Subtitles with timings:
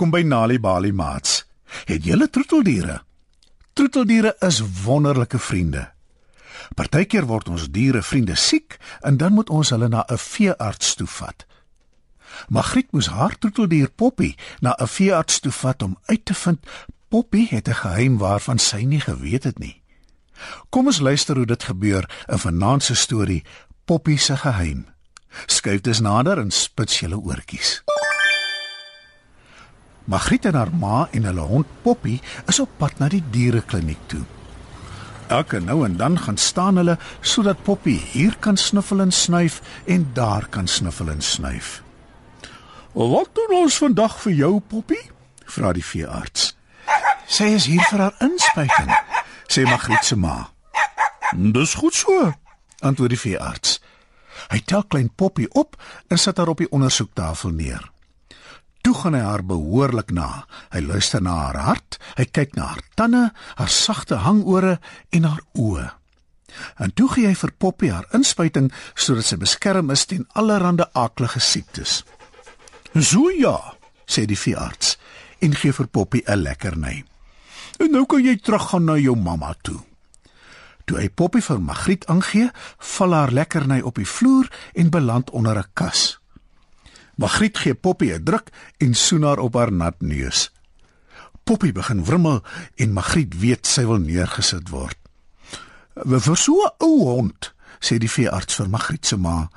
[0.00, 1.42] Welkom by Nali Bali Mats.
[1.84, 3.02] Het julle troeteldiere?
[3.76, 5.82] Troeteldiere is wonderlike vriende.
[6.72, 11.06] Partykeer word ons diere vriende siek en dan moet ons hulle na 'n veearts toe
[11.06, 11.44] vat.
[12.48, 16.66] Magriet moes haar troeteldier Poppy na 'n veearts toe vat om uit te vind
[17.08, 19.82] Poppy het 'n geheim waarvan sy nie geweet het nie.
[20.70, 23.44] Kom ons luister hoe dit gebeur in vanaand se storie
[23.84, 24.86] Poppy se geheim.
[25.46, 27.82] Skuif dus nader en spits julle oortjies.
[30.10, 32.16] Magriet en haar ma en hulle hond Poppy
[32.50, 34.24] is op pad na die dierekliniek toe.
[35.30, 40.08] Elke nou en dan gaan staan hulle sodat Poppy hier kan snuffel en snuif en
[40.14, 41.82] daar kan snuffel en snuif.
[42.92, 44.98] "Wat doen ons vandag vir jou, Poppy?"
[45.44, 46.56] vra die veearts.
[47.26, 48.90] "Sy is hier vir haar inspuiting,"
[49.46, 50.50] sê Magriet se ma.
[51.36, 52.32] "Dis goed so,"
[52.80, 53.80] antwoord die veearts.
[54.48, 57.90] Hy tel klein Poppy op en sit haar op die ondersoektafel neer.
[58.80, 60.46] Toe gaan hy haar behoorlik na.
[60.72, 63.24] Hy luister na haar hart, hy kyk na haar tande,
[63.60, 64.78] haar sagte hangore
[65.12, 65.90] en haar oë.
[66.82, 71.40] En toe gee hy vir Poppy haar inspuiting sodat sy beskerm is teen allerlei aaklige
[71.40, 72.04] siektes.
[72.94, 73.76] "So ja,"
[74.06, 74.98] sê die veearts
[75.40, 77.04] en gee vir Poppy 'n lekkerny.
[77.78, 79.80] "En nou kan jy teruggaan na jou mamma toe."
[80.84, 85.58] Toe hy Poppy vir Magriet aangee, val haar lekkerny op die vloer en beland onder
[85.58, 86.19] 'n kas.
[87.20, 90.52] Magriet gee Poppy 'n druk en soen haar op haar nat neus.
[91.44, 92.40] Poppy begin wrimmel
[92.74, 94.96] en Magriet weet sy wil neergesit word.
[95.94, 99.50] "Vir so 'n ou hond," sê die veearts vir Magriet se ma,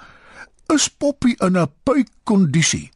[0.68, 2.92] "is Poppy in 'n puikkondisie.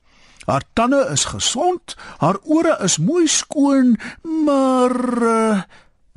[0.45, 3.97] Haar tande is gesond, haar ore is mooi skoon,
[4.45, 5.61] maar uh,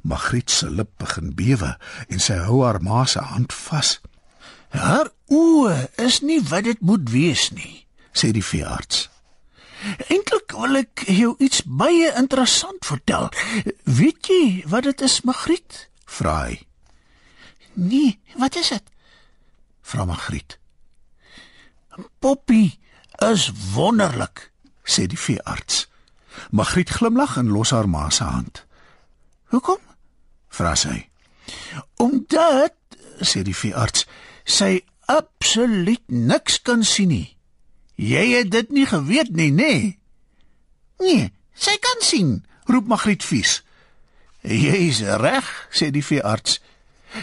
[0.02, 1.78] Magriet se lip begin bewe
[2.08, 4.00] en sy hou haar ma se hand vas.
[4.68, 9.08] Haar oë is nie wat dit moet wees nie sê die veearts.
[10.12, 13.30] Eintlik wil ek jou iets baie interessant vertel.
[13.88, 15.86] Weet jy wat dit is, Magriet?
[16.10, 16.58] vra hy.
[17.78, 18.90] Nee, wat is dit?
[19.80, 20.58] vra Magriet.
[22.18, 22.78] Poppy
[23.24, 24.50] is wonderlik,
[24.84, 25.86] sê die veearts.
[26.50, 28.64] Magriet glimlag en los haar ma se hand.
[29.54, 29.80] Hoekom?
[30.50, 31.08] vra sy.
[32.02, 32.76] Omdat,
[33.22, 34.06] sê die veearts,
[34.44, 37.28] sy absoluut niks kan sien nie.
[38.00, 39.72] Jy het dit nie geweet nie, nê?
[39.76, 39.98] Nee.
[41.04, 43.58] nee, sy kan sien, roep Magriet vies.
[44.40, 46.62] Jy's reg, sê die veearts.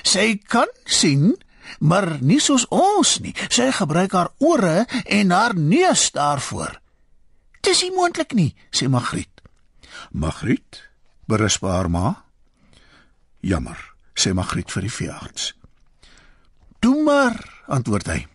[0.05, 1.33] Sy kan sien,
[1.81, 3.33] maar nie soos ons nie.
[3.49, 6.77] Sy gebruik haar ore en haar neus daarvoor.
[7.65, 9.41] Dis nie moontlik nie, sê Magriet.
[10.13, 10.83] Magriet,
[11.25, 12.13] berus haar ma.
[13.41, 13.77] Jammer,
[14.13, 15.53] sê Magriet vir die veearts.
[16.79, 18.27] "Toe maar," antwoord hy.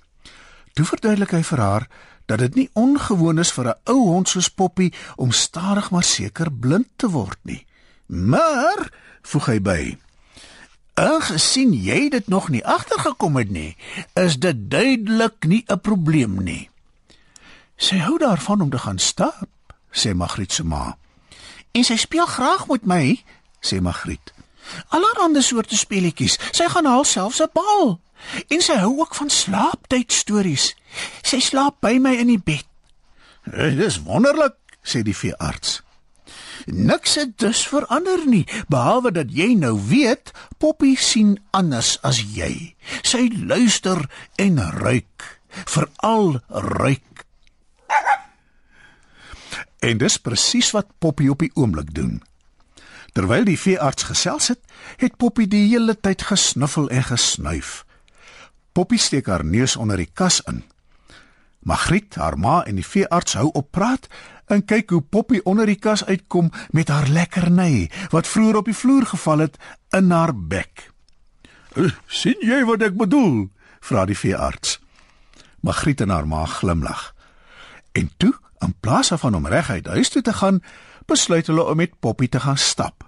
[0.75, 1.88] Toe verduidelik hy vir haar
[2.32, 6.53] dat dit nie ongewoon is vir 'n ou hond soos Poppy om stadig maar seker
[6.53, 7.66] blind te word nie.
[8.06, 9.98] Maar, voeg hy by,
[10.94, 13.76] aangesien jy dit nog nie agtergekom het nie,
[14.15, 16.70] is dit duidelik nie 'n probleem nie.
[17.76, 19.49] Sy hou daarvan om te gaan stap,
[19.91, 20.97] sê Magriet se ma.
[21.72, 23.25] En sy speel graag met my,
[23.60, 24.32] sê Magriet.
[24.88, 26.38] Allerhande soorte speletjies.
[26.50, 28.00] Sy gaan haarself 'n bal.
[28.48, 30.74] En sy hou ook van slaaptyd stories.
[31.22, 32.66] Sy slaap by my in die bed.
[33.44, 35.82] Dit is wonderlik, sê die veearts.
[36.66, 42.74] Niks het dus verander nie, behalwe dat jy nou weet Poppy sien anders as jy.
[43.02, 44.04] Sy luister
[44.38, 47.26] en ruik, veral ruik.
[49.82, 52.20] En dis presies wat Poppy op die oomblik doen.
[53.12, 54.61] Terwyl die veearts gesels het,
[54.97, 57.82] het Poppy die hele tyd gesnuffel en gesnuif.
[58.73, 60.62] Poppy steek haar neus onder die kas in.
[61.62, 64.09] Magriet, haar ma en die veearts hou op praat
[64.50, 68.76] en kyk hoe Poppy onder die kas uitkom met haar lekkerny wat vroeër op die
[68.76, 69.61] vloer geval het
[69.94, 70.91] in haar bek.
[71.76, 73.50] Uh, "Sien jy wat ek bedoel?"
[73.81, 74.81] vra die veearts.
[75.61, 77.14] Magriet en haar ma glimlag.
[77.93, 80.62] En toe, in plaas van om reguit huis toe te gaan,
[81.06, 83.04] besluit hulle om met Poppy te gaan stap.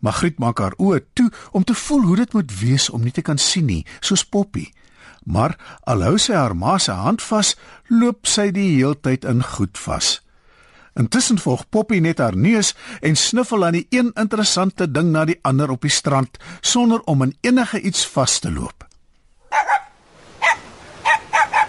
[0.00, 3.22] Magriet maak haar oë toe om te voel hoe dit moet wees om nie te
[3.22, 4.70] kan sien nie, soos Poppy.
[5.24, 5.56] Maar
[5.88, 7.54] alhou sy haar ma se hand vas,
[7.88, 10.18] loop sy die heeltyd in goed vas.
[10.94, 15.40] Intussen volg Poppy net haar neus en sniffel aan die een interessante ding na die
[15.42, 18.86] ander op die strand sonder om in enige iets vas te loop.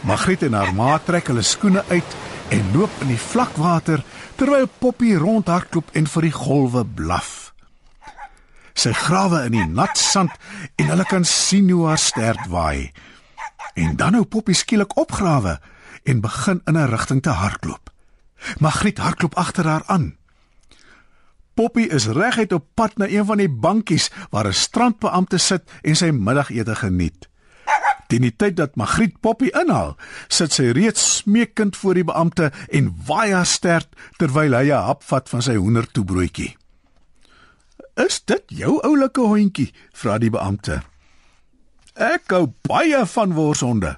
[0.06, 2.18] Magriet en haar ma trek hulle skoene uit
[2.54, 4.04] en loop in die vlakwater
[4.36, 7.46] terwyl Poppy rondhardloop en vir die golwe blaf
[8.76, 10.36] sy grawe in die nat sand
[10.76, 12.92] en hulle kan sien hoe haar stert waai.
[13.80, 15.58] En dan hou Poppy skielik opgrawe
[16.04, 17.90] en begin in 'n rigting te hardloop.
[18.60, 20.18] Magriet hardloop agter haar aan.
[21.54, 25.96] Poppy is reguit op pad na een van die bankies waar 'n strandbeampte sit en
[25.96, 27.30] sy middagete geniet.
[28.08, 29.96] Teen die tyd dat Magriet Poppy inhaal,
[30.30, 35.04] sit sy reeds smeekend voor die beampte en waai haar stert terwyl hy 'n hap
[35.04, 36.56] vat van sy hoendertoebroodjie.
[37.96, 40.84] "Is dit jou oulike hondjie?" vra die beampte.
[41.96, 43.98] "Ek hou baie van worshonde."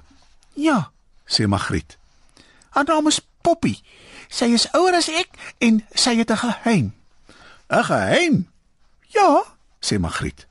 [0.54, 0.90] "Ja,"
[1.26, 1.98] sê Magriet.
[2.70, 3.80] "Haar naam is Poppy.
[4.28, 5.28] Sy is ouer as ek
[5.58, 6.92] en sy het 'n geheim."
[7.70, 8.48] 'n Geheim?
[9.08, 9.44] "Ja,"
[9.80, 10.46] sê Magriet.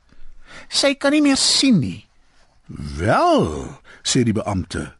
[0.68, 2.07] "Sy kan nie meer sien nie."
[2.68, 4.94] "Wel," sê die beampte.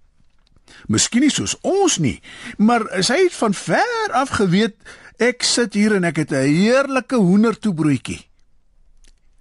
[0.86, 2.22] "Miskien nie soos ons nie,
[2.56, 4.76] maar sy het van ver af geweet
[5.18, 8.26] ek sit hier en ek het 'n heerlike hoendertoebroodjie."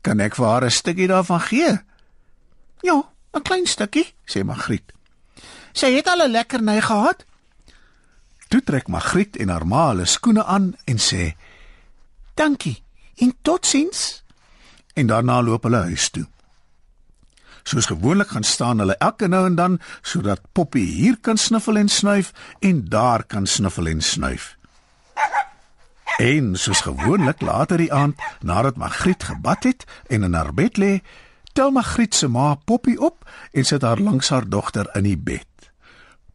[0.02, 1.80] "Kan ek vir haar 'n stukkie daarvan gee?"
[2.82, 3.04] "Ja,
[3.34, 4.94] 'n klein stukkie," sê Magriet.
[5.74, 7.26] "Sy het al 'n lekker ny gehad."
[8.48, 11.36] Toe trek Magriet en haar ma hulle skoene aan en sê:
[12.34, 12.84] "Dankie
[13.16, 14.24] en totsiens."
[14.94, 16.28] En daarna loop hulle huis toe.
[17.68, 21.90] Soos gewoonlik gaan staan hulle elke nou en dan sodat Poppy hier kan sniffel en
[21.92, 24.56] snuif en daar kan sniffel en snuif.
[26.18, 30.94] En soos gewoonlik later die aand, nadat Magriet gebad het en in haar bed lê,
[31.54, 35.72] tel Magriet se ma Poppy op en sit haar langs haar dogter in die bed.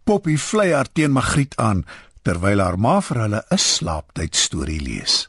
[0.04, 1.86] Poppy vlei haar teen Magriet aan
[2.22, 5.28] terwyl haar ma vir hulle 'n slaaptyd storie lees.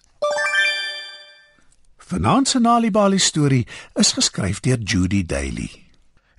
[1.97, 5.82] Vanaand se Nalibali storie is geskryf deur Judy Daly.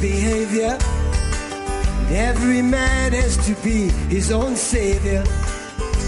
[0.00, 0.78] Behavior.
[2.10, 5.22] Every man has to be his own savior.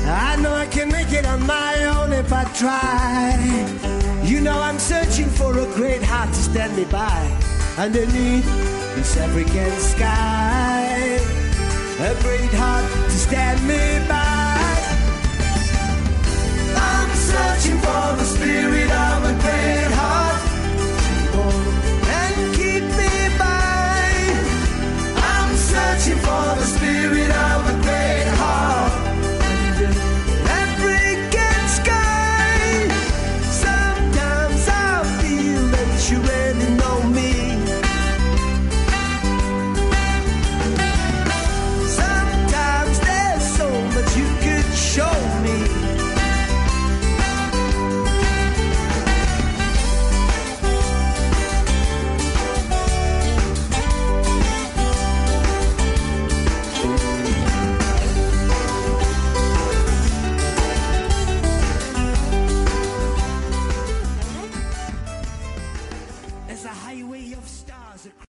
[0.05, 3.37] I know I can make it on my own if I try.
[4.25, 7.21] You know I'm searching for a great heart to stand me by
[7.79, 8.47] underneath
[8.97, 11.21] this African sky.
[12.01, 13.12] A great heart